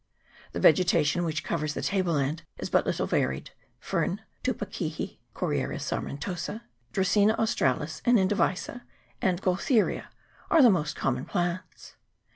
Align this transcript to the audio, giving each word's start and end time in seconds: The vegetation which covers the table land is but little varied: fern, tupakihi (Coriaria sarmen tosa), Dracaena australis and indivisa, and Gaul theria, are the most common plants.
The 0.53 0.59
vegetation 0.59 1.23
which 1.25 1.43
covers 1.43 1.75
the 1.75 1.83
table 1.83 2.13
land 2.13 2.41
is 2.57 2.71
but 2.71 2.87
little 2.87 3.05
varied: 3.05 3.51
fern, 3.79 4.21
tupakihi 4.43 5.19
(Coriaria 5.35 5.79
sarmen 5.79 6.17
tosa), 6.19 6.63
Dracaena 6.91 7.37
australis 7.37 8.01
and 8.03 8.17
indivisa, 8.17 8.81
and 9.21 9.39
Gaul 9.43 9.57
theria, 9.57 10.05
are 10.49 10.63
the 10.63 10.71
most 10.71 10.95
common 10.95 11.25
plants. 11.25 11.97